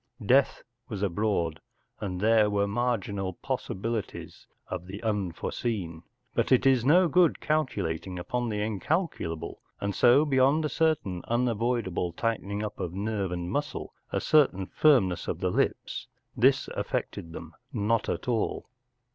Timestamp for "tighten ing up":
12.13-12.79